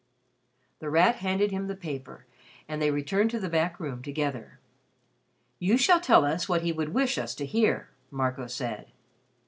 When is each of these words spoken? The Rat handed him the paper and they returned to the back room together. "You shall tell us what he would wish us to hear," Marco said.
The 0.79 0.89
Rat 0.89 1.17
handed 1.17 1.51
him 1.51 1.67
the 1.67 1.75
paper 1.75 2.25
and 2.67 2.81
they 2.81 2.89
returned 2.89 3.29
to 3.29 3.39
the 3.39 3.51
back 3.51 3.79
room 3.79 4.01
together. 4.01 4.57
"You 5.59 5.77
shall 5.77 5.99
tell 6.01 6.25
us 6.25 6.49
what 6.49 6.63
he 6.63 6.71
would 6.71 6.89
wish 6.89 7.19
us 7.19 7.35
to 7.35 7.45
hear," 7.45 7.87
Marco 8.09 8.47
said. 8.47 8.87